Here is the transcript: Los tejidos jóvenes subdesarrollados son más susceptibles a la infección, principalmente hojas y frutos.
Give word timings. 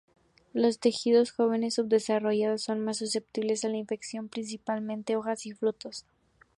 Los 0.53 0.79
tejidos 0.79 1.29
jóvenes 1.31 1.75
subdesarrollados 1.75 2.63
son 2.63 2.79
más 2.83 2.97
susceptibles 2.97 3.63
a 3.65 3.69
la 3.69 3.77
infección, 3.77 4.29
principalmente 4.29 5.15
hojas 5.15 5.45
y 5.45 5.51
frutos. 5.51 6.05